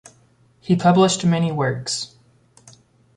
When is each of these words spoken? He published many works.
He 0.61 0.75
published 0.75 1.27
many 1.27 1.51
works. 1.51 2.15